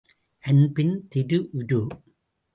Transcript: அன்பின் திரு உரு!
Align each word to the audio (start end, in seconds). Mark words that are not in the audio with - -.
அன்பின் 0.43 0.95
திரு 1.09 1.39
உரு! 1.53 1.81